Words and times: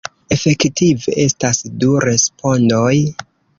Efektive, 0.35 1.13
estas 1.25 1.61
du 1.83 1.93
respondoj. 2.09 2.93